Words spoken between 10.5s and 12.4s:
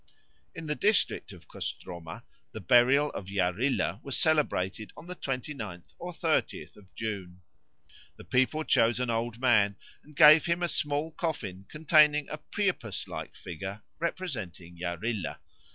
a small coffin containing a